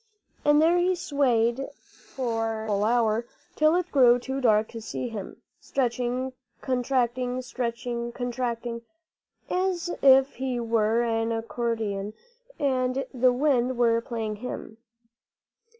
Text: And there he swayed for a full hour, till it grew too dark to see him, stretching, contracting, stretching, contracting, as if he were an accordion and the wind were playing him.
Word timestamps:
And 0.43 0.59
there 0.59 0.79
he 0.79 0.95
swayed 0.95 1.63
for 1.75 2.63
a 2.63 2.67
full 2.67 2.83
hour, 2.85 3.27
till 3.55 3.75
it 3.75 3.91
grew 3.91 4.17
too 4.17 4.41
dark 4.41 4.67
to 4.69 4.81
see 4.81 5.09
him, 5.09 5.43
stretching, 5.59 6.33
contracting, 6.59 7.43
stretching, 7.43 8.11
contracting, 8.11 8.81
as 9.47 9.91
if 10.01 10.37
he 10.37 10.59
were 10.59 11.03
an 11.03 11.31
accordion 11.31 12.13
and 12.57 13.05
the 13.13 13.31
wind 13.31 13.77
were 13.77 14.01
playing 14.01 14.37
him. 14.37 14.77